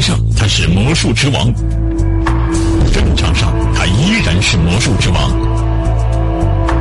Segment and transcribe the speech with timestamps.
[0.00, 1.52] 上他是魔术之王，
[2.92, 5.30] 战场上他依然是魔术之王。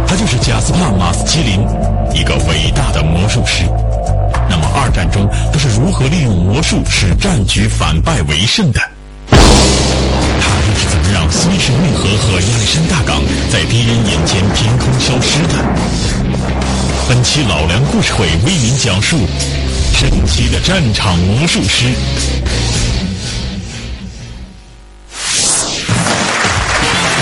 [0.08, 1.60] 他就是贾斯帕马斯基林，
[2.13, 3.63] 一个伟大的魔术师。
[4.50, 8.79] 那么二战中他是如何利用魔术使战局反败为胜的？
[9.29, 15.54] 他又是怎么让苏伊士运河和亚历山大港在敌人眼前凭空消失的？
[17.08, 19.17] 本期老梁故事会为您讲述
[19.94, 21.86] 神奇的战场魔术师。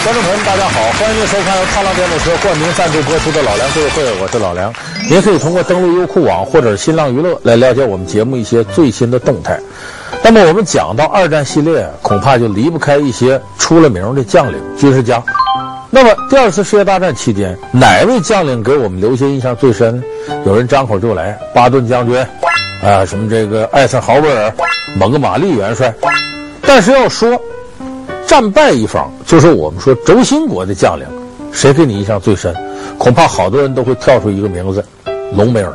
[0.08, 4.74] 观众朋友们，大家好，欢迎您收看由踏浪电动车冠名赞助播出的《老梁故事会》，我是老梁。
[5.10, 9.60] 您可以通过登录优酷网或者新浪娱乐来了解我们节目一些最新的动态。
[10.24, 15.22] 那么我们讲到二战系列，恐怕就离不开一些出了名的将领、军事家。
[15.90, 20.02] 那么第二次世界大战期间，哪位将领给我们留下印象最深？
[20.46, 22.18] 有人张口就来，巴顿将军，
[22.82, 24.54] 啊，什么这个艾森豪威尔、
[24.96, 25.94] 蒙哥马利元帅。
[26.62, 27.38] 但是要说。
[28.28, 31.08] 战败一方就是我们说轴心国的将领，
[31.54, 32.54] 谁给你印象最深？
[32.98, 34.84] 恐怕好多人都会跳出一个名字，
[35.34, 35.74] 隆美尔，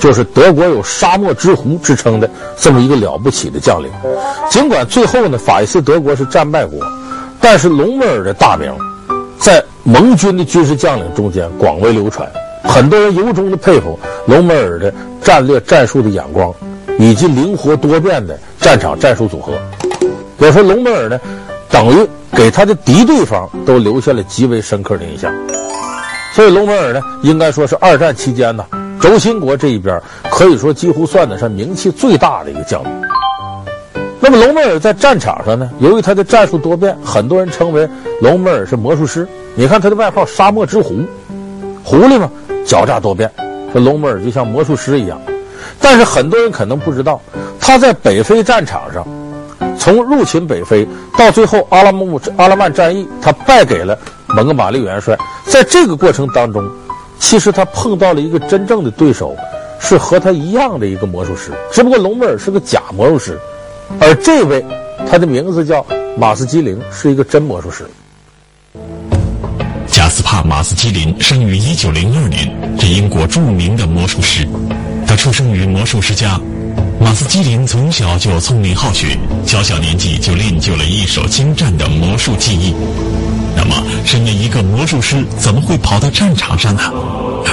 [0.00, 3.88] 就是德国有沙漠之狐之称的这么一个了不起的将领。
[4.50, 6.80] 尽管最后呢，法西斯德国是战败国，
[7.40, 8.70] 但是隆美尔的大名
[9.38, 12.28] 在盟军的军事将领中间广为流传，
[12.64, 16.52] 很多人由衷的佩服隆美尔的战略战术的眼光，
[16.98, 19.52] 以及灵活多变的战场战术组合。
[20.38, 21.20] 要说隆美尔呢。
[21.72, 22.06] 等于
[22.36, 25.32] 给他的敌对方都留下了极为深刻的印象，
[26.34, 28.64] 所以隆美尔呢，应该说是二战期间呢，
[29.00, 29.98] 轴心国这一边
[30.30, 32.90] 可以说几乎算得上名气最大的一个将领。
[34.20, 37.88] 那么隆美尔在战场上呢，由于他的战术多变，很多人称为
[38.20, 39.26] 隆美尔是魔术师。
[39.54, 41.00] 你看他的外号“沙漠之狐”，
[41.82, 42.30] 狐狸嘛，
[42.66, 43.28] 狡诈多变，
[43.72, 45.18] 这隆美尔就像魔术师一样。
[45.80, 47.20] 但是很多人可能不知道，
[47.58, 49.06] 他在北非战场上。
[49.78, 50.86] 从入侵北非
[51.18, 55.16] 到最后阿拉木阿拉曼战役，他败给了蒙哥马利元帅。
[55.44, 56.64] 在这个过程当中，
[57.18, 59.36] 其实他碰到了一个真正的对手，
[59.80, 63.38] 是和他一样的一个魔术师，只不过隆美尔是个假魔术师，
[64.00, 64.64] 而这位
[65.10, 65.84] 他的名字叫
[66.16, 67.84] 马斯基林，是一个真魔术师。
[69.86, 74.46] 贾斯帕马斯基林生于一九零二年，是英国著名的魔术师，
[75.06, 76.40] 他出生于魔术师家。
[77.02, 82.74] 马斯基林从小就聪明好学，小小年纪就练就了一手精湛的魔术技艺。
[83.56, 86.82] 那么，身为一个魔术师，怎么会跑到战场上呢？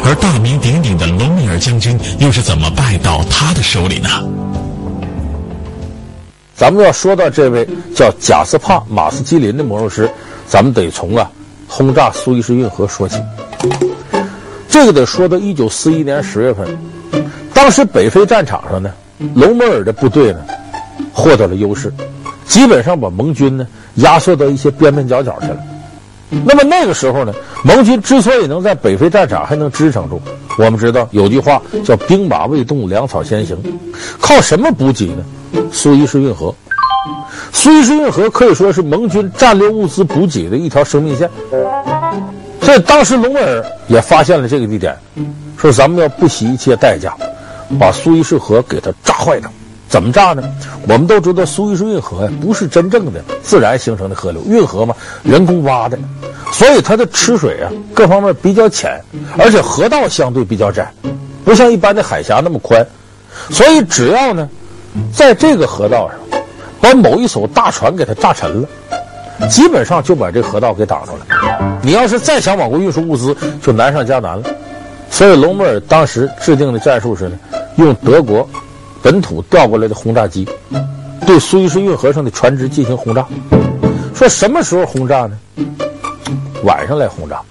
[0.06, 4.10] 而大名鼎鼎的隆美尔将军又是怎么败到他的手里呢？
[6.56, 10.10] 咱们要说到这位叫贾斯帕马斯基林的魔术师，
[10.48, 11.30] 咱们得从啊
[11.68, 13.18] 轰炸苏伊士运河说起。
[14.70, 16.68] 这个得说到一九四一年十月份，
[17.54, 18.92] 当时北非战场上呢。
[19.36, 20.40] 隆美尔的部队呢，
[21.14, 21.94] 获得了优势，
[22.46, 25.58] 基本上把盟军呢压缩到一些边边角角去了。
[26.46, 30.22] 那么那个时候呢，盟军之所以能在北非战场还能支撑住，
[30.58, 33.58] 我们知道有句话叫“兵马未动，粮草先行”，
[34.22, 35.24] 靠什么补给呢？
[35.72, 36.54] 苏伊士运河。
[37.52, 41.28] 苏伊士运河可以说是盟军战略物资补给的一条生命线。
[42.62, 44.96] 所以当时隆美尔也发现了这个地点，
[45.58, 47.12] 说咱们要不惜一切代价。
[47.78, 49.52] 把苏伊士河给它炸坏了，
[49.88, 50.44] 怎么炸呢？
[50.88, 55.98] 我们都知道苏伊士运河呀，不是真正的自然形成的河流，运河嘛，人工挖的，
[56.52, 59.00] 所以它的吃水啊，各方面比较浅，
[59.38, 60.92] 而且河道相对比较窄，
[61.46, 62.84] 不像一般的海峡那么宽，
[63.52, 64.50] 所以只要呢，
[65.14, 66.42] 在这个河道上，
[66.82, 68.68] 把某一艘大船给它炸沉了，
[69.48, 71.80] 基本上就把这河道给挡住了。
[71.84, 74.44] 你要是再想往过运输物资，就难上加难了。
[75.12, 77.38] 所以隆美尔当时制定的战术是呢。
[77.78, 78.48] 用德国
[79.02, 80.48] 本土调过来的轰炸机，
[81.26, 83.26] 对苏伊士运河上的船只进行轰炸。
[84.14, 85.38] 说什么时候轰炸呢？
[86.64, 87.42] 晚上来轰炸。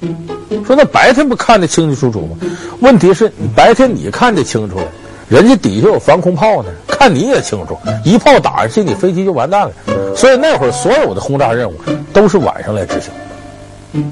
[0.66, 2.36] 说那白天不看得清清楚楚吗？
[2.80, 4.86] 问题是白天你看得清楚了，
[5.28, 9.72] 人家底下有防空炮呢，看你也清楚，一炮打下去，你飞机就完蛋了。
[10.14, 11.74] 所以那会儿所有的轰炸任务
[12.12, 14.04] 都是晚上来执行。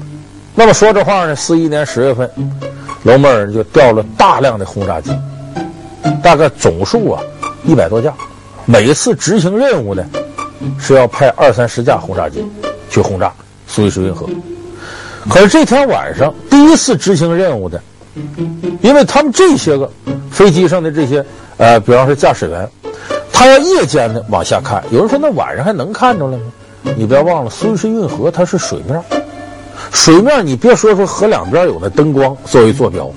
[0.55, 2.27] 那么说这话呢，四一年十月份，
[3.03, 5.11] 隆美尔就调了大量的轰炸机。
[6.23, 7.21] 大概总数啊，
[7.65, 8.13] 一百多架，
[8.65, 10.03] 每一次执行任务呢，
[10.79, 12.45] 是要派二三十架轰炸机
[12.89, 13.31] 去轰炸
[13.67, 14.27] 苏伊士运河。
[15.29, 17.81] 可是这天晚上第一次执行任务的，
[18.81, 19.91] 因为他们这些个
[20.31, 21.25] 飞机上的这些
[21.57, 22.69] 呃，比方说驾驶员，
[23.33, 24.83] 他要夜间呢往下看。
[24.91, 26.43] 有人说那晚上还能看着了吗？
[26.95, 29.03] 你不要忘了，苏伊士运河它是水面，
[29.91, 33.11] 水面你别说说河两边有那灯光作为坐标。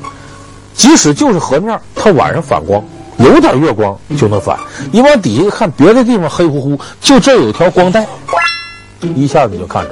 [0.75, 2.83] 即使就是河面，它晚上反光
[3.19, 4.59] 有点月光就能反。
[4.91, 8.07] 你往底下一看，别的地方黑乎乎，就这有条光带，
[9.15, 9.91] 一下子就看着。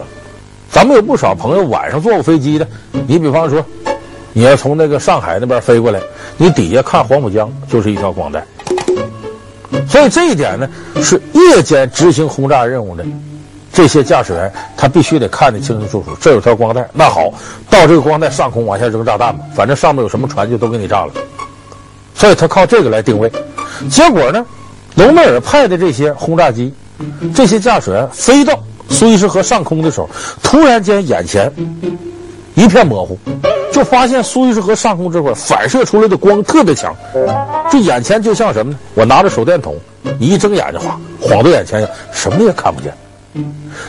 [0.70, 2.66] 咱们有不少朋友晚上坐过飞机的，
[3.06, 3.64] 你比方说，
[4.32, 6.00] 你要从那个上海那边飞过来，
[6.36, 8.46] 你底下看黄浦江就是一条光带。
[9.88, 10.68] 所以这一点呢，
[11.02, 13.04] 是夜间执行轰炸任务的
[13.78, 16.10] 这些驾驶员，他必须得看得清清楚楚。
[16.20, 17.32] 这有条光带，那好，
[17.70, 21.12] 到这个光带上空往下扔炸弹吧，反正上面有什么船就都给你炸了。
[22.12, 23.30] 所以他靠这个来定位。
[23.88, 24.44] 结果呢，
[24.96, 26.74] 隆美尔派的这些轰炸机，
[27.32, 28.58] 这些驾驶员飞到
[28.90, 30.10] 苏伊士河上空的时候，
[30.42, 31.48] 突然间眼前
[32.56, 33.16] 一片模糊。
[33.70, 36.92] 就发现苏伊士河上空这块反射出来的光特别强，
[37.70, 38.78] 这眼前就像什么呢？
[38.94, 39.76] 我拿着手电筒，
[40.18, 42.92] 你一睁眼睛，晃，晃到眼前，什么也看不见。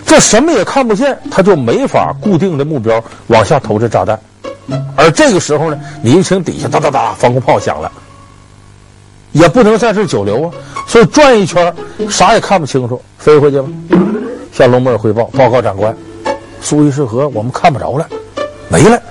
[0.06, 4.19] 这什么也看不见，他就没法固定的目标往下投这炸弹。
[4.96, 7.92] 而这个时候呢，你一听底下哒哒哒防空炮响了，
[9.31, 10.54] 也不能在这久留啊，
[10.88, 11.74] 所以转一圈，
[12.10, 13.66] 啥也看不清楚，飞回去了。
[14.51, 15.95] 向隆美尔汇报，报告长官，
[16.62, 18.07] 苏伊士河我们看不着了，
[18.68, 19.02] 没了。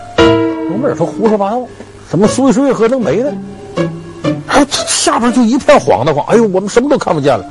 [0.69, 1.63] 隆美尔说：“胡说八道，
[2.09, 3.33] 怎么苏伊士河能没了？”
[4.49, 6.25] 哎，下边就一片黄的慌。
[6.29, 7.45] 哎呦，我们什么都看不见了。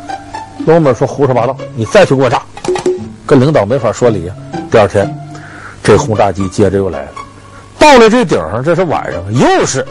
[0.66, 2.42] 隆美尔说：“胡说八道，你再去给我炸。”
[3.28, 4.34] 跟领导没法说理呀。
[4.72, 5.08] 第二天，
[5.84, 7.12] 这轰炸机接着又来了，
[7.78, 9.86] 到了这顶上，这是晚上，又是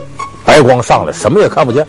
[0.44, 1.86] 白光上来，什么也看不见，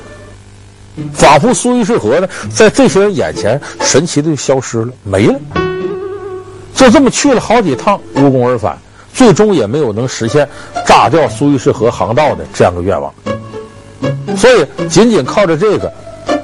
[1.14, 5.40] 仿佛苏伊士河呢，在这些人眼前神奇的就消失了，没了。
[6.76, 8.78] 就这么去了好几趟，无功而返。
[9.14, 10.48] 最终也没有能实现
[10.86, 13.12] 炸掉苏伊士河航道的这样的愿望，
[14.38, 15.92] 所以仅仅靠着这个，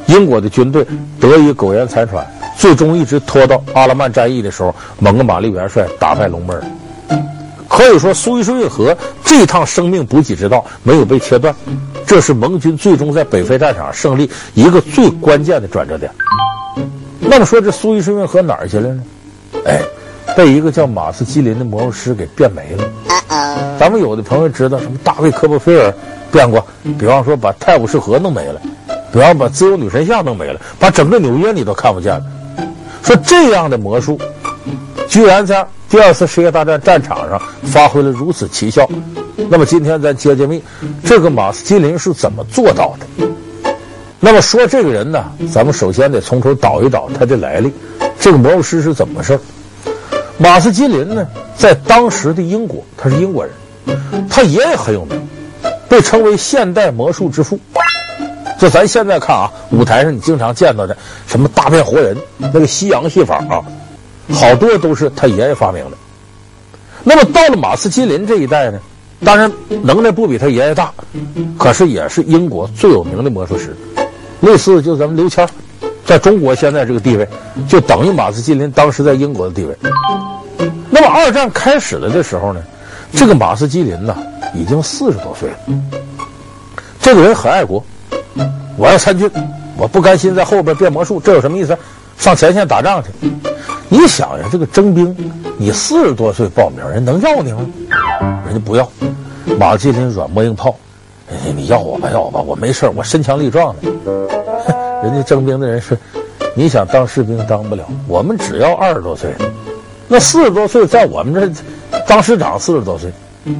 [0.08, 0.84] 英国的军队
[1.20, 2.26] 得以苟延残喘，
[2.58, 6.64] 最终一直拖到阿拉曼战役的时候，蒙哥马利元帅打败隆美尔。
[7.68, 11.54] 可以说，苏伊士运河这趟生命补给之道没有被切断，
[12.06, 16.12] 这是盟军最终在北非战场胜利一个最关键的转折点。
[17.20, 19.04] 那么说，这苏伊士运河哪儿去了呢？
[19.66, 19.82] 哎。
[20.38, 23.78] 被一个叫马斯基林的魔术师给变没了。
[23.78, 24.98] 咱们有的朋友知道什么？
[25.04, 25.94] 大卫科波菲尔
[26.32, 26.66] 变过，
[26.98, 28.60] 比方说把泰晤士河弄没了，
[29.12, 32.24] 比方把自由女神像弄没了，把整个纽约你都看不见了。
[33.04, 34.18] 说这样的魔术，
[35.08, 38.90] 居然在第二次世界大战战场上发挥了如此奇效。
[39.50, 40.64] 那么今天咱揭揭秘，
[41.04, 43.28] 这个马斯基林是怎么做到的？
[44.20, 47.72] 那么说这个人呢，咱们首先得从头倒一倒他的来历。
[48.18, 49.38] 这个魔术师是怎么回事？
[50.38, 51.28] 马斯基林呢，
[51.58, 53.54] 在当时的英国，他是英国人，
[54.30, 55.28] 他爷爷很有名，
[55.90, 57.60] 被称为现代魔术之父。
[58.64, 60.96] 就咱现在看啊，舞台上你经常见到的
[61.28, 63.60] 什么大变活人，那个西洋戏法啊，
[64.32, 65.98] 好多都是他爷爷发明的。
[67.04, 68.80] 那么到了马斯基林这一代呢，
[69.26, 69.52] 当然
[69.82, 70.94] 能耐不比他爷爷大，
[71.60, 73.76] 可是也是英国最有名的魔术师，
[74.40, 75.46] 类似就咱们刘谦。
[76.06, 77.28] 在中国现在这个地位，
[77.68, 79.78] 就等于马斯基林当时在英国的地位。
[80.90, 82.64] 那么二战开始了的时候呢，
[83.12, 84.16] 这个马斯基林呢
[84.56, 85.58] 已经四十多岁了。
[87.02, 87.84] 这个人很爱国，
[88.78, 89.30] 我要参军，
[89.78, 91.78] 我不甘心在后边变魔术，这有什么意思？
[92.18, 93.10] 上前线打仗去。
[93.90, 95.16] 你想呀，这个征兵，
[95.58, 97.60] 你四十多岁报名，人能要你吗？
[98.46, 98.90] 人家不要。
[99.60, 100.76] 马斯基林软磨硬泡，
[101.56, 103.92] 你要我吧，要我吧，我没事，我身强力壮的。
[105.04, 105.98] 人家征兵的人是
[106.56, 109.32] ：“你想当士兵当不了，我们只要二十多岁，
[110.08, 111.64] 那四十多岁在我们这
[112.08, 113.12] 当师长四十多岁。”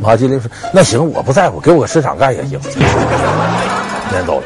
[0.02, 2.58] 马基林说：“那行，我不在乎，给我个师长干也行。”
[4.10, 4.44] 撵走了。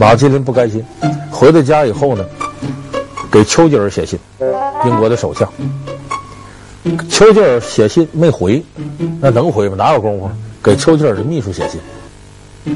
[0.00, 0.82] 马基林不甘心，
[1.28, 2.24] 回到家以后呢，
[3.32, 4.16] 给丘吉尔写信，
[4.86, 5.52] 英国的首相。
[7.10, 8.64] 丘吉尔写信没回，
[9.20, 9.74] 那能回吗？
[9.76, 10.30] 哪有功夫？
[10.62, 11.80] 给丘吉尔的秘书写信。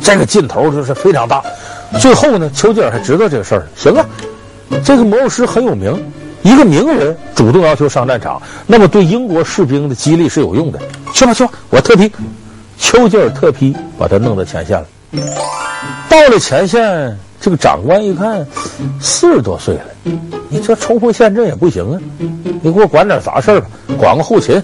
[0.00, 1.40] 这个劲头就是非常大，
[2.00, 3.68] 最后呢，丘吉尔还知道这个事儿。
[3.76, 4.04] 行啊，
[4.84, 6.04] 这个魔术师很有名，
[6.42, 10.78] 一个名人主动要求上战场，那么对英国士兵的激励是有用的。
[11.14, 12.10] 去吧去吧，我特批。
[12.78, 14.84] 丘吉尔特批把他弄到前线了。
[16.08, 18.46] 到了前线，这个长官一看，
[19.00, 19.84] 四十多岁了，
[20.48, 22.00] 你这冲锋陷阵也不行啊，
[22.62, 23.66] 你给我管点啥事儿吧，
[23.98, 24.56] 管个后勤，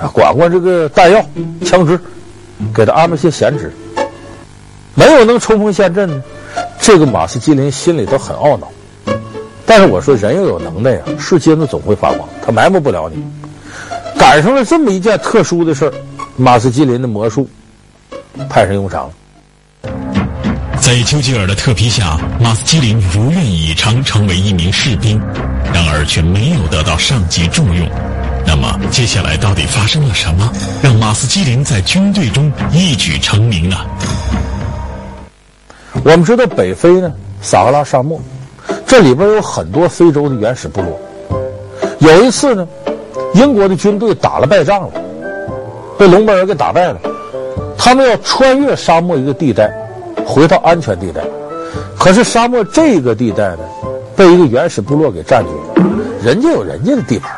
[0.00, 1.24] 啊，管管这个弹药、
[1.64, 1.98] 枪支，
[2.74, 3.72] 给他安排些闲职。
[4.94, 6.22] 没有能冲锋陷阵的，
[6.78, 8.68] 这个马斯基林心里都很懊恼。
[9.64, 13.24] 但是我说人要有能耐啊，是金子总会发光，他埋没不了你。
[14.18, 15.92] 赶上了这么一件特殊的事儿，
[16.36, 17.48] 马斯基林的魔术
[18.48, 19.14] 派上用场了。
[20.82, 25.16] 在丘吉尔的特批下，马斯基林如愿以偿成为一名士兵，
[25.72, 27.88] 然而却没有得到上级重用。
[28.44, 33.76] 那么接下来到底发生了什么，让马斯基林在军队中一举成名呢？
[36.02, 38.20] 我们知道北非呢，撒哈拉沙漠，
[38.84, 41.00] 这里边有很多非洲的原始部落。
[42.00, 42.66] 有一次呢，
[43.34, 44.90] 英国的军队打了败仗了，
[45.96, 46.98] 被隆美尔给打败了，
[47.78, 49.72] 他们要穿越沙漠一个地带，
[50.26, 51.22] 回到安全地带。
[51.98, 53.58] 可是沙漠这个地带呢，
[54.16, 55.86] 被一个原始部落给占据了，
[56.22, 57.30] 人家有人家的地盘。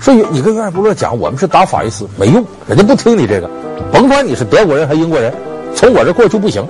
[0.00, 3.48] 说你跟原始部落讲，我们是打法西斯，没用，人家不听你这个，
[3.90, 5.32] 甭管你是德国人还是英国人，
[5.74, 6.66] 从我这过去不行，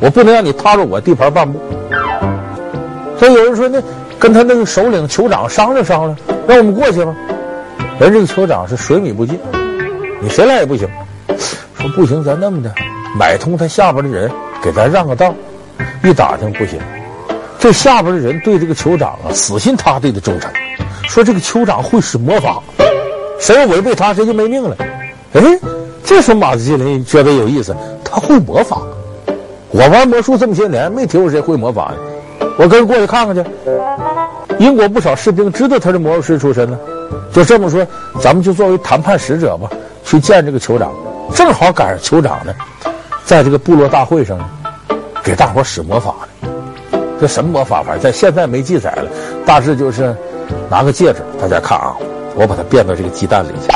[0.00, 1.60] 我不能让你踏入我地盘半步。
[3.18, 3.80] 所以有人说，那
[4.18, 6.16] 跟他那个首领酋长商量商量，
[6.46, 7.14] 让我们过去吧。
[7.98, 9.38] 人这个酋长是水米不进，
[10.20, 10.88] 你谁来也不行。
[11.78, 12.72] 说不行，咱那么的，
[13.18, 14.30] 买通他下边的人，
[14.68, 15.34] 给咱让个道。
[16.02, 16.78] 一打听不行，
[17.58, 20.50] 这下边的人对这个酋长啊死心塌地的忠诚。
[21.08, 22.60] 说这个酋长会使魔法，
[23.40, 24.76] 谁要违背他，谁就没命了。
[25.32, 25.42] 哎，
[26.04, 28.78] 这时候马斯金林觉得有意思，他会魔法。
[29.70, 32.46] 我玩魔术这么些年，没听过谁会魔法的。
[32.58, 33.44] 我跟过去看看去。
[34.58, 36.78] 英国不少士兵知道他是魔术师出身呢，
[37.32, 37.86] 就这么说，
[38.20, 39.70] 咱们就作为谈判使者吧，
[40.04, 40.92] 去见这个酋长。
[41.34, 42.52] 正好赶上酋长呢，
[43.24, 44.38] 在这个部落大会上，
[45.22, 46.50] 给大伙使魔法呢。
[47.20, 47.96] 这什么魔法法？
[47.98, 49.08] 在现在没记载了，
[49.44, 50.14] 大致就是。
[50.70, 51.94] 拿个戒指，大家看啊，
[52.34, 53.70] 我把它变到这个鸡蛋里去，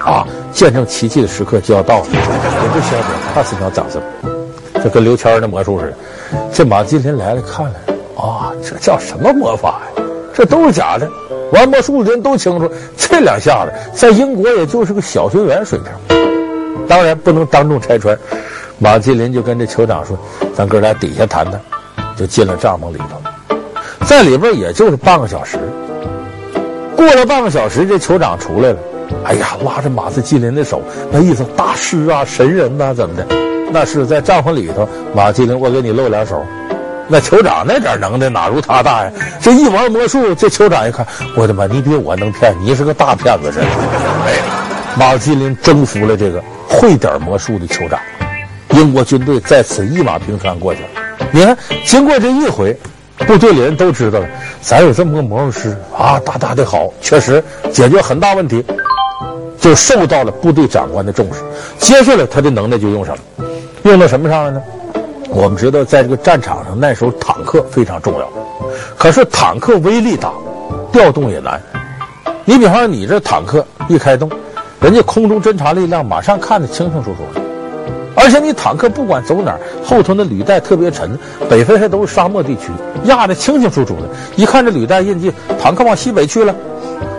[0.00, 2.06] 啊，见证奇迹的时刻就要到了。
[2.08, 4.00] 我不消停，看四秒掌声，
[4.82, 5.96] 这跟刘谦的魔术似的。
[6.50, 7.74] 这马基林来了，看了，
[8.16, 10.02] 啊，这叫什么魔法呀？
[10.32, 11.06] 这都是假的。
[11.52, 16.18] 玩魔术的人都清楚，这两下子在英国也就是个小学员水平。
[16.88, 18.18] 当然不能当众拆穿。
[18.78, 20.18] 马基林就跟这酋长说
[20.54, 21.60] ：“咱哥俩底下谈谈。”
[22.16, 23.20] 就进了帐篷里头，
[24.06, 25.58] 在里边也就是半个小时。
[26.96, 28.78] 过了半个小时，这酋长出来了。
[29.22, 30.80] 哎呀，拉着马斯基林的手，
[31.12, 33.26] 那意思大师啊，神人呐、怎么的？
[33.70, 36.42] 那是在帐篷里头，马斯基林，我给你露两手。
[37.06, 39.12] 那酋长那点能耐哪如他大呀？
[39.38, 41.06] 这一玩魔术，这酋长一看，
[41.36, 43.66] 我的妈，你比我能骗，你是个大骗子似的。
[43.66, 44.38] 哎，
[44.96, 48.00] 马斯基林征服了这个会点魔术的酋长，
[48.76, 50.88] 英国军队在此一马平川过去了。
[51.32, 52.76] 你看，经过这一回。
[53.26, 54.28] 部队里人都知道了，
[54.60, 57.42] 咱有这么个魔术师啊，大大的好，确实
[57.72, 58.62] 解决很大问题，
[59.58, 61.40] 就受到了部队长官的重视。
[61.78, 63.22] 接下来他的能耐就用上了，
[63.84, 64.62] 用到什么上了呢？
[65.30, 68.28] 我们知道，在这个战场上，那时候坦克非常重要，
[68.98, 70.30] 可是坦克威力大，
[70.92, 71.58] 调动也难。
[72.44, 74.30] 你比方说，你这坦克一开动，
[74.78, 77.45] 人家空中侦察力量马上看得清清楚楚的。
[78.16, 81.16] 而且你坦克不管走哪儿，后头那履带特别沉，
[81.48, 82.70] 北非还都是沙漠地区，
[83.04, 84.08] 压得清清楚楚的。
[84.36, 85.30] 一看这履带印记，
[85.60, 86.54] 坦克往西北去了。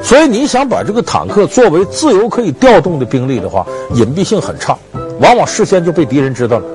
[0.02, 4.76] 所以你想把这个坦克作为自由可以调动的兵力的话，隐蔽性很差，
[5.20, 6.66] 往往事先就被敌人知道了。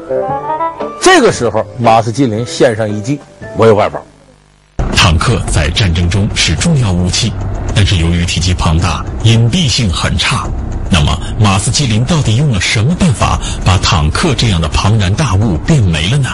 [1.01, 3.19] 这个时候，马斯基林献上一计，
[3.57, 4.01] 我有办法。
[4.95, 7.33] 坦克在战争中是重要武器，
[7.75, 10.47] 但是由于体积庞大，隐蔽性很差。
[10.93, 16.29] 那么，马斯基林到底用了什么办法把坦克这样的庞然大物变没了呢？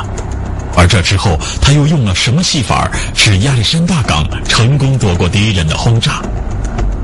[0.76, 6.20] 而这之后，他又用了什么戏法使亚历山大港成功躲过敌人的轰炸？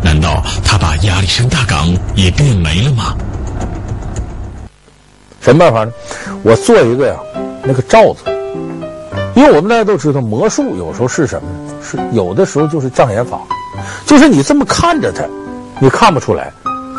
[0.03, 3.15] 难道他把亚历山大港也变没了吗？
[5.41, 5.93] 什么办法呢？
[6.43, 7.17] 我做一个呀，
[7.63, 8.25] 那个罩子，
[9.37, 11.49] 因为我们大家都知道，魔术有时候是什么？
[11.83, 13.39] 是有的时候就是障眼法，
[14.07, 15.23] 就是你这么看着它，
[15.81, 16.53] 你看不出来。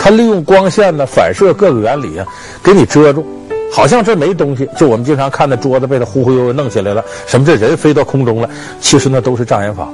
[0.06, 2.28] 他利用光线呢，反射各个原理啊，
[2.62, 3.26] 给你遮住，
[3.74, 4.70] 好像这没东西。
[4.78, 8.48] 就我们经常看的桌子被他忽忽悠悠弄起来了，什么这人飞到空中了，
[8.80, 9.90] 其实那都是障眼法。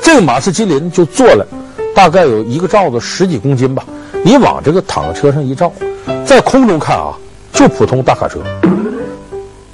[0.00, 1.46] 这个马斯基林就做了，
[1.94, 3.84] 大概有一个罩子十几公斤吧，
[4.22, 5.70] 你往这个坦克车上一罩，
[6.24, 7.12] 在空中看啊，
[7.52, 8.40] 就普通大卡车。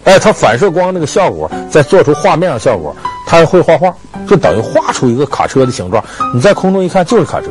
[0.03, 2.93] 哎，它反射光那个效果，再做出画面上效果，
[3.29, 3.95] 他还会画画，
[4.29, 6.03] 就等于画出一个卡车的形状。
[6.35, 7.47] 你在空中一看就是卡车。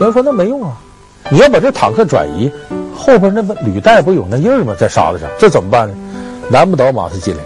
[0.00, 0.72] 有人说那没用啊。
[1.30, 2.50] 你要把这坦克转移，
[2.94, 4.74] 后边那个履带不有那印儿吗？
[4.78, 5.94] 在沙子上，这怎么办呢？
[6.50, 7.40] 难不倒马斯基林，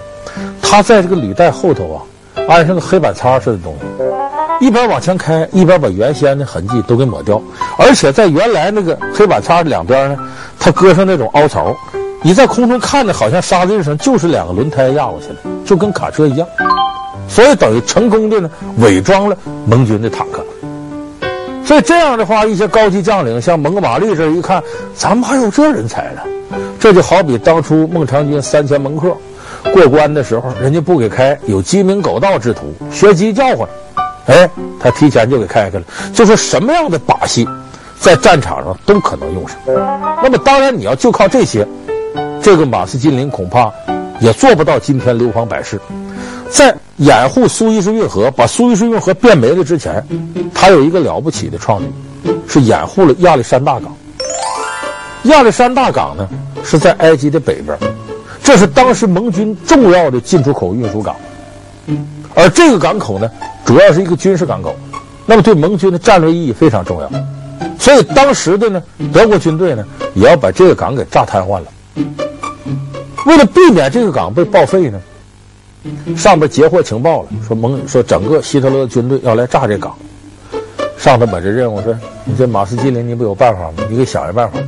[0.60, 2.02] 他在这个履带后头啊，
[2.48, 7.40] 安上个黑板擦似的东西，一边往前开，一边把原先的痕迹都给抹掉，
[7.78, 10.18] 而且在原来那个黑板擦的两边呢，
[10.58, 11.76] 他搁上那种凹槽，
[12.22, 16.48] 你在空中看着好像沙子上就是两个轮胎压过去了，就跟卡车一样，
[17.28, 20.44] 所以等于成功的呢伪装了盟军的坦克。
[21.66, 24.62] 所以这样的话，一些高级将领像蒙哥马利这一看，
[24.94, 26.22] 咱们还有这人才呢。
[26.78, 29.14] 这就好比当初孟尝君三千门客
[29.74, 33.68] 过关的时候，人家不给开，有鸡鸣狗盗之徒学鸡叫唤，
[34.26, 35.84] 哎，他提前就给开开了。
[36.14, 37.44] 就说什么样的把戏，
[37.98, 39.58] 在战场上都可能用上。
[40.22, 41.66] 那么当然，你要就靠这些，
[42.40, 43.68] 这个马斯金林恐怕
[44.20, 45.80] 也做不到今天流芳百世。
[46.48, 50.02] 在掩护苏伊士运河、把苏伊士运河变没了之前，
[50.54, 51.86] 他有一个了不起的创举，
[52.48, 53.94] 是掩护了亚历山大港。
[55.24, 56.26] 亚历山大港呢，
[56.64, 57.76] 是在埃及的北边，
[58.42, 61.14] 这是当时盟军重要的进出口运输港。
[62.34, 63.30] 而这个港口呢，
[63.64, 64.74] 主要是一个军事港口，
[65.26, 67.10] 那么对盟军的战略意义非常重要。
[67.78, 69.84] 所以当时的呢，德国军队呢，
[70.14, 71.66] 也要把这个港给炸瘫痪了。
[73.26, 75.00] 为了避免这个港被报废呢，
[76.16, 79.94] 上边截获情报了，说盟说整个希特勒的军队要来炸这港。
[80.98, 83.84] 上头把这任务说，你这马斯基林，你不有办法吗？
[83.90, 84.58] 你给想一办法。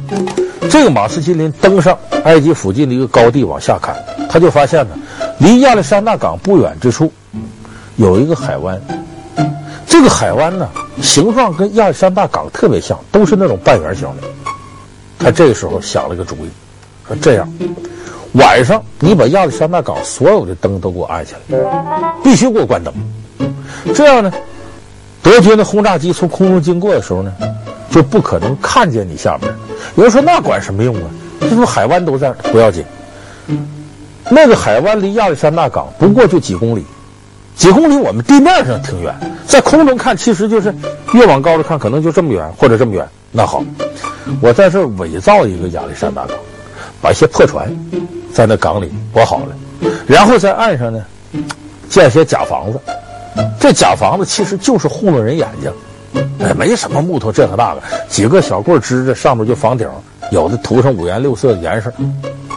[0.71, 3.97] 这个马斯基林登上埃及附近的一个高地往下看，
[4.29, 4.95] 他就发现呢，
[5.39, 7.11] 离亚历山大港不远之处，
[7.97, 8.79] 有一个海湾。
[9.87, 10.69] 这个海湾呢，
[11.01, 14.23] 形状跟亚历山大港特别像，都是那种半圆形的。
[15.19, 16.49] 他这个时候想了个主意，
[17.07, 17.49] 说这样。
[18.39, 21.59] 晚上，你把亚历山大港所有的灯都给我按下来，
[22.23, 22.95] 必须给我关灯。
[23.93, 24.33] 这样呢，
[25.21, 27.33] 德军的轰炸机从空中经过的时候呢，
[27.91, 29.53] 就不可能看见你下面。
[29.97, 31.11] 有人说那管什么用啊？
[31.41, 32.85] 这不海湾都在，不要紧。
[34.31, 36.85] 那个海湾离亚历山大港不过就几公里，
[37.57, 39.13] 几公里我们地面上挺远，
[39.49, 40.73] 在空中看其实就是
[41.13, 43.05] 越往高了看可能就这么远或者这么远。
[43.33, 43.65] 那好，
[44.41, 46.37] 我在这儿伪造一个亚历山大港，
[47.03, 47.69] 把一些破船。
[48.33, 51.05] 在那港里泊好了，然后在岸上呢
[51.89, 52.81] 建些假房子。
[53.61, 55.73] 这假房子其实就是糊弄人眼睛，
[56.41, 59.89] 哎，没什么木头这个那个，几个小棍支着，上面就房顶，
[60.33, 61.93] 有的涂上五颜六色的颜色，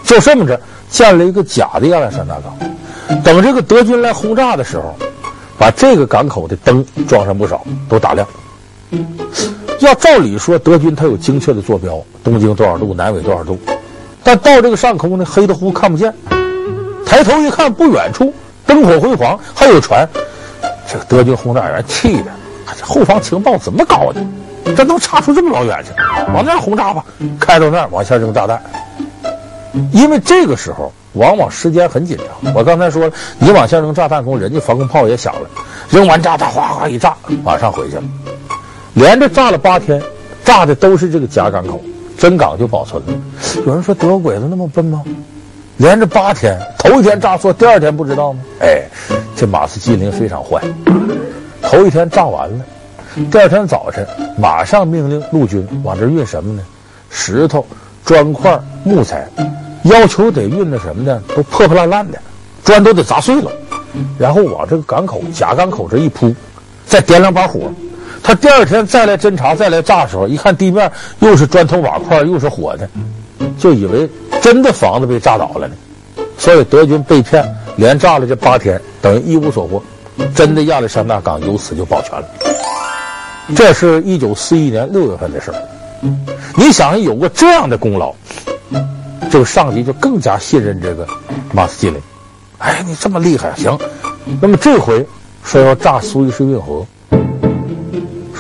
[0.04, 0.60] 就这么着
[0.90, 3.22] 建了一个假的亚历山大港。
[3.24, 4.96] 等这个德军来轰炸的时候，
[5.58, 8.28] 把这个港口的灯装上不少，都打亮。
[9.82, 13.60] 要照理说，德军他有精确的坐标，东经多少度，南纬多少度。
[14.24, 16.14] 但到这个上空呢，黑的乎看不见。
[17.06, 18.34] 抬头一看，不远处
[18.66, 20.08] 灯火辉煌，还有船。
[20.88, 22.32] 这个德军轰炸员气的，
[22.78, 24.24] 这后方情报怎么搞的？
[24.76, 25.92] 这能查出这么老远去？
[26.34, 27.04] 往那儿轰炸吧！
[27.40, 28.62] 开到那儿，往下扔炸弹。
[29.92, 32.54] 因为这个时候往往时间很紧张。
[32.54, 35.50] 我刚才说了，你往下扔炸弹，空人家防空炮也响了，
[35.90, 38.04] 扔完炸弹哗哗一炸，马上回去了。
[38.94, 40.02] 连着炸了八天，
[40.46, 41.82] 炸的都是这个假港口。
[42.22, 43.14] 真港就保存了。
[43.66, 45.04] 有人说德国鬼子那么笨吗？
[45.78, 48.40] 连着八天，头一天炸错，第二天不知道吗？
[48.60, 48.84] 哎，
[49.36, 50.62] 这马斯基林非常坏。
[51.64, 52.66] 头一天炸完了，
[53.32, 54.06] 第二天早晨
[54.38, 56.62] 马上命令陆军往这运什么呢？
[57.10, 57.66] 石头、
[58.06, 59.28] 砖块、木材，
[59.86, 61.20] 要求得运的什么呢？
[61.36, 62.20] 都破破烂烂的，
[62.64, 63.52] 砖都得砸碎了，
[64.20, 66.32] 然后往这个港口假港口这一铺，
[66.86, 67.62] 再点两把火。
[68.24, 72.88] 他第二天再来侦查、再来炸的时候，一看地面又是砖头瓦块，又是火的，
[73.58, 74.10] 就以为
[74.42, 75.76] 真的房子被炸倒了呢。
[76.38, 77.44] 所以德军被骗，
[77.76, 79.82] 连炸了这八天，等于一无所获。
[80.36, 82.28] 真的亚历山大港由此就保全了。
[83.56, 85.58] 这是一九四一年六月份的事儿。
[86.56, 88.14] 你想有过这样的功劳，
[89.32, 91.08] 这个上级就更加信任这个
[91.54, 92.00] 马斯基林。
[92.60, 93.78] 哎，你这么厉害，行。
[94.40, 95.06] 那么这回
[95.44, 96.86] 说要炸苏伊士运河。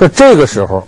[0.01, 0.83] 说这个时候，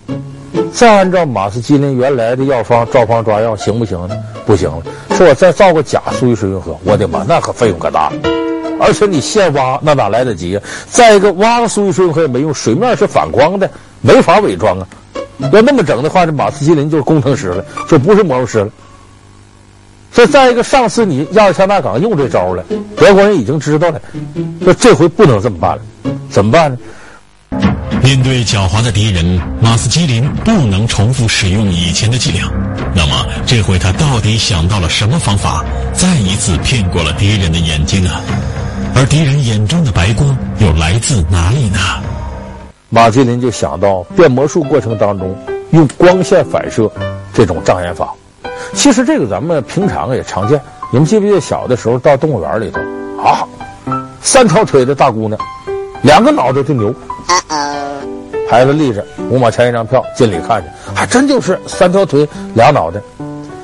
[0.72, 4.18] 再按照马斯基林原来的药方照方抓药行不行呢？
[4.44, 4.82] 不行了。
[5.16, 8.16] 说我再造个假苏伊士运河，我的妈，那可费用可大了。
[8.80, 10.64] 而且你现挖，那哪来得及啊？
[10.90, 13.70] 再一个，挖个苏伊士运河也没用，水面是反光的，
[14.02, 14.88] 没法伪装啊。
[15.52, 18.70] 要那么整的话，这马斯基林就是工程师了，就不是魔术师了。
[20.12, 22.66] 所以再一个，上次你亚历山大港用这招了，
[22.98, 24.02] 德国人已经知道了，
[24.64, 25.82] 说这回不能这么办了，
[26.32, 26.78] 怎么办呢？
[28.04, 32.52] 面对狡猾的敌人，马斯基林不能重复使用以前的伎俩。
[32.94, 35.64] 那么这回他到底想到了什么方法，
[35.94, 38.12] 再一次骗过了敌人的眼睛呢？
[38.94, 41.80] 而敌人眼中的白光又来自哪里呢？
[42.90, 45.34] 马基林就想到变魔术过程当中
[45.72, 46.92] 用光线反射
[47.34, 48.14] 这种障眼法。
[48.74, 50.60] 其实这个咱们平常也常见。
[50.92, 52.82] 你们记不记得小的时候到动物园里头
[53.24, 53.48] 啊，
[54.22, 55.40] 三条腿的大姑娘，
[56.04, 56.94] 两个脑袋的牛。
[58.50, 63.02] 牌子立着五毛钱一张票进里看去，还真就是三条腿俩脑袋，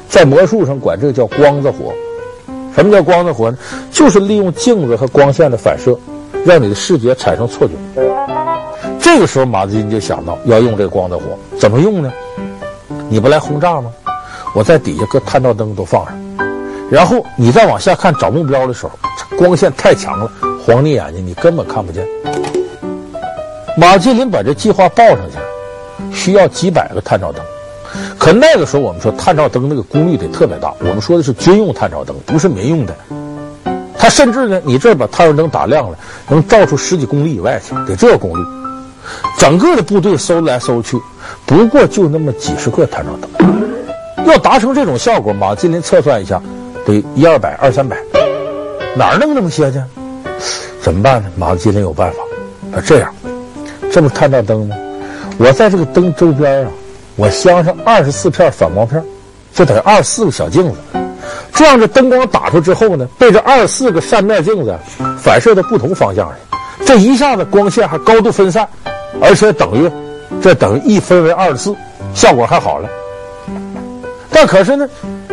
[0.07, 1.93] 在魔术上管这个叫光子火。
[2.73, 3.57] 什么叫光子火呢？
[3.91, 5.95] 就是利用镜子和光线的反射，
[6.43, 7.73] 让你的视觉产生错觉。
[8.99, 11.23] 这个时候马子金就想到要用这个光子火，
[11.59, 12.11] 怎么用呢？
[13.09, 13.91] 你不来轰炸吗？
[14.55, 16.17] 我在底下搁探照灯都放上，
[16.89, 18.91] 然后你再往下看找目标的时候，
[19.37, 20.31] 光线太强了，
[20.65, 22.07] 晃你眼睛，你根本看不见。
[23.79, 27.41] 马基林把这计划报上去，需要几百个探照灯。
[28.17, 30.73] 可那个时候，我们说探照灯那个功率得特别大。
[30.79, 32.93] 我们说的是军用探照灯，不是民用的。
[33.97, 38.43] 他甚至呢，你这把探照灯打亮了，能照出十几公里以外去，得这功率。
[39.37, 40.99] 整个的部队搜来搜去，
[41.45, 44.25] 不过就那么几十个探照灯。
[44.25, 46.41] 要达成这种效果，马吉林测算一下，
[46.85, 47.95] 得一二百、二三百，
[48.97, 49.81] 哪儿弄那么些去？
[50.81, 51.29] 怎么办呢？
[51.37, 52.17] 马吉林有办法。
[52.71, 53.11] 他这样，
[53.91, 54.75] 这不是探照灯吗？
[55.37, 56.71] 我在这个灯周边啊，
[57.15, 59.01] 我镶上二十四片反光片，
[59.53, 60.77] 就等于二十四个小镜子。
[61.53, 64.77] 这样的灯光打出之后呢，被这二十四个扇面镜子
[65.17, 66.35] 反射到不同方向上，
[66.85, 68.67] 这一下子光线还高度分散，
[69.21, 69.91] 而且等于
[70.41, 71.75] 这等于一分为二十四，
[72.13, 72.89] 效果还好了。
[74.29, 74.87] 但可是呢，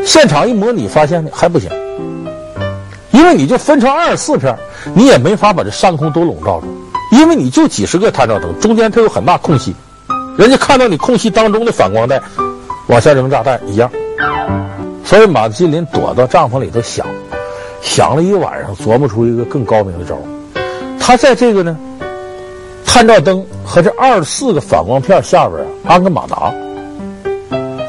[0.04, 1.70] 现场一模拟发现呢还不行，
[3.12, 4.56] 因为你就分成二十四片，
[4.94, 6.66] 你也没法把这上空都笼罩住，
[7.16, 9.74] 因为你就几十个探照灯，中间它有很大空隙，
[10.36, 12.20] 人家看到你空隙当中的反光带，
[12.88, 13.90] 往下扔炸弹一样。
[15.02, 17.06] 所以马金林躲到帐篷里头想，
[17.80, 20.14] 想了一晚上，琢磨出一个更高明的招。
[21.00, 21.74] 他在这个呢，
[22.84, 26.52] 探照灯和这二十四个反光片下边啊，安个马达，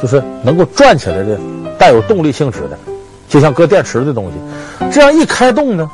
[0.02, 1.38] 就是能够转起来的，
[1.78, 2.80] 带有动力性质的，
[3.28, 4.90] 就像搁电池的东西。
[4.90, 5.90] 这样一开动呢，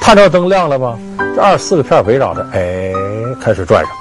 [0.00, 0.96] 探照灯亮了吧？
[1.34, 2.92] 这二十四个片围绕着，哎，
[3.40, 3.92] 开始转上。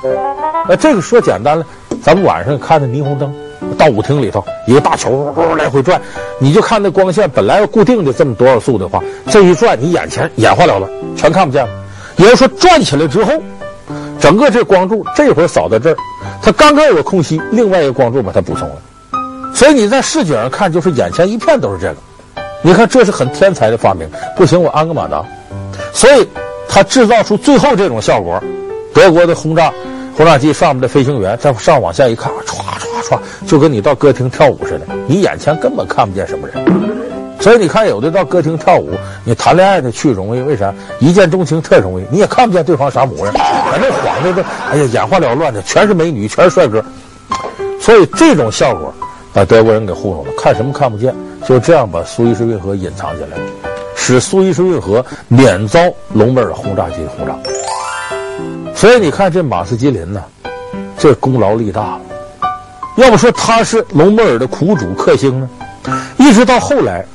[0.68, 1.66] 那这个说简单了，
[2.02, 3.34] 咱们晚上看的霓虹灯。
[3.78, 6.02] 到舞厅里头，一个大球呜来回转，
[6.40, 11.72] 你就看那光线本来要固定的这么多少速的话，这一转你眼前眼花缭乱，全看不见了。
[12.18, 13.32] 也就说转起来之后，
[14.20, 15.98] 整个这光柱这会儿扫到这儿，
[16.42, 18.76] 它刚刚有个空隙，另外一个光柱把它补充了。
[19.54, 21.96] 所以你在视觉上看，就是眼前一片都是这个。
[22.64, 25.24] 你看这是很天才的发明，不行我安个马达。
[25.94, 26.28] 所以
[26.74, 28.42] 他制造出最后这种效果，
[28.94, 29.72] 德国的轰炸。
[30.16, 36.64] 轰炸机上面的飞行员在上往下一看，唰唰唰，就跟你到歌厅跳舞似的，你眼前根本看不见什么人。
[37.40, 38.92] 所以你看，有的到歌厅跳舞，
[39.24, 40.74] 你谈恋爱的去容易，为啥？
[41.00, 46.84] 一见钟情特容易，你也看不见对方啥模样，反正晃着的，哎呀，眼花缭乱的，全是美女，全是帅哥。
[47.80, 48.94] 所以这种效果
[49.34, 51.16] 把德国人给糊弄了，看什么看不见，
[51.48, 53.44] 就这样把苏伊士运河隐藏起来了，
[54.04, 55.80] 使苏伊士运河免遭
[56.12, 57.38] 隆美尔轰炸机轰炸。
[58.74, 60.24] 所以你看这马斯基林呢，
[60.98, 62.02] 这功劳立大了。
[62.98, 65.48] 要不说他是隆美尔的苦主克星呢，
[66.18, 67.06] 一直到后来，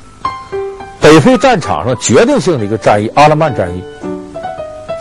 [1.01, 3.83] 北非战场上决定性的一个战役——阿拉曼战役，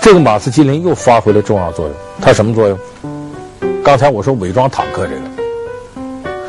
[0.01, 1.95] 这个马斯基林又发挥了重要作用。
[2.19, 2.79] 他什么作用？
[3.83, 5.21] 刚才我说伪装坦克这个，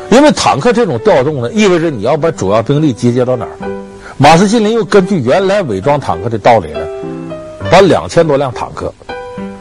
[0.09, 3.76] 因为坦克这种调动呢，意味着你要把主要兵力集结到哪儿。
[4.19, 6.79] 马斯基林又根据原来伪装坦克的道理呢，
[7.71, 8.91] 把两千多辆坦克。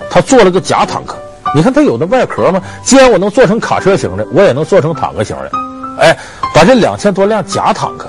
[0.09, 1.14] 他做了个假坦克，
[1.55, 2.62] 你看他有的外壳吗？
[2.83, 5.51] 既然我能做成卡车型的，我也能做成坦克型的。
[5.99, 6.16] 哎，
[6.55, 8.09] 把这两千多辆假坦克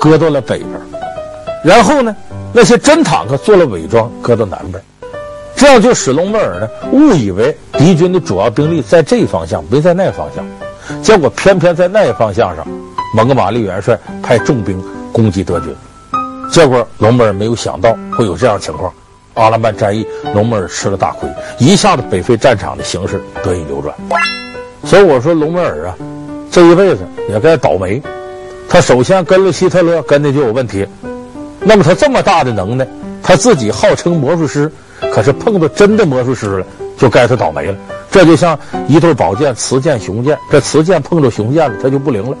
[0.00, 0.70] 搁到了北边，
[1.62, 2.16] 然后呢，
[2.54, 4.82] 那些真坦克做了伪装，搁到南边，
[5.54, 10.42] 这样就使隆美尔呢误以为敌军的主要兵力在这方向，没在那方向，
[11.02, 12.66] 结果偏偏在那方向上，
[13.16, 14.78] 蒙哥马利元帅派重兵
[15.10, 15.74] 攻击德军，
[16.50, 18.92] 结果隆美尔没有想到会有这样情况。
[19.32, 21.26] 阿拉曼战役，隆美尔吃了大亏，
[21.58, 23.96] 一下子北非战场的形势得以扭转。
[24.84, 25.96] 所以我说，隆美尔啊，
[26.50, 28.02] 这一辈子也该倒霉。
[28.68, 30.86] 他首先跟了希特勒，跟的就有问题。
[31.60, 32.86] 那么他这么大的能耐，
[33.22, 34.70] 他自己号称魔术师，
[35.10, 36.66] 可是碰到真的魔术师了，
[36.98, 37.78] 就该他倒霉了。
[38.10, 42.36] 这就像一对宝剑，雌剑雄剑，这雌剑碰着雄剑了，他就不灵了。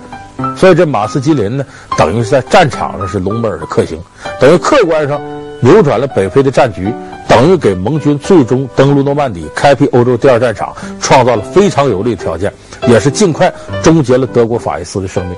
[0.56, 1.64] 所以这马斯基林呢，
[1.96, 3.98] 等于是在战场上是隆美尔的克星，
[4.40, 5.20] 等于客观上。
[5.60, 6.92] 扭转了北非的战局，
[7.26, 10.70] 等于给盟军最终登陆诺曼底、开辟欧洲第二战场
[11.00, 12.52] 创造了非常有利的条件，
[12.86, 13.50] 也是尽快
[13.82, 15.34] 终结了德国法西斯的生命。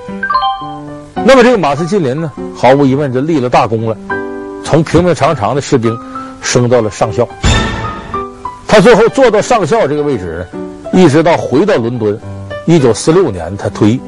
[1.25, 3.95] 那么这个马斯基林呢，毫无疑问就立了大功了，
[4.61, 5.97] 从平平常常的士兵
[6.41, 7.25] 升到了上校。
[8.67, 10.45] 他最后做到上校这个位置，
[10.91, 12.19] 一直到回到伦敦，
[12.65, 14.01] 一九四六年他退役，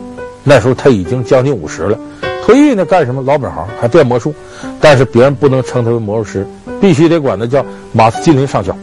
[0.43, 1.97] 那时候他已经将近五十了。
[2.43, 3.21] 退役呢干什么？
[3.21, 4.33] 老本行，还变魔术，
[4.79, 6.47] 但是别人不能称他为魔术师，
[6.79, 8.75] 必须得管他叫马斯基林上校，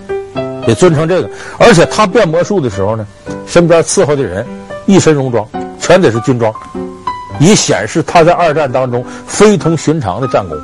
[0.64, 1.29] 得尊称这个。
[1.59, 3.05] 而且他变魔术的时候呢，
[3.47, 4.47] 身边伺候的人
[4.87, 5.47] 一身戎装，
[5.81, 6.53] 全得是军装，
[7.40, 10.57] 以显示他在二战当中非同寻常的战功。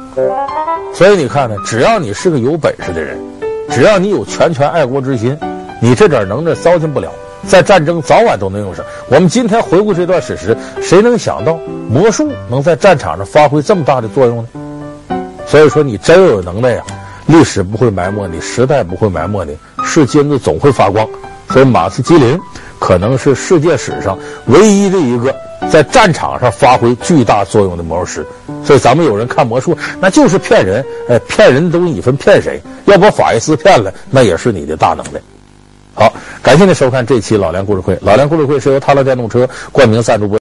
[0.94, 3.18] 所以你看呢，只要你是个有本事的人，
[3.70, 5.36] 只要你有拳拳爱国之心，
[5.82, 7.10] 你这点能耐糟践不了。
[7.46, 8.84] 在战争早晚都能用上。
[9.08, 14.48] 我们今天回顾这段史实，谁能想到魔术能在战场上发挥这么大的作用呢？
[15.46, 16.82] 所以说，你真有能耐呀，
[17.26, 21.06] 历史不会埋没你，时代不会埋没你，是金子总会发光。
[21.50, 22.40] 所以，马斯基林
[22.80, 25.34] 可能是世界史上唯一的一个
[25.70, 28.26] 在战场上发挥巨大作用的魔术师。
[28.64, 32.60] 所以咱们有人看魔术，那就是骗人，哎，骗人的东西你分骗谁？
[32.86, 35.20] 要把法医斯骗了，那也是你的大能耐。
[35.94, 37.96] 好，感谢您收看这期老梁故事会。
[38.02, 40.38] 老梁故事会是由泰勒电动车冠名赞助播。